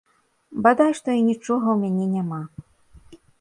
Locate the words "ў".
1.75-1.77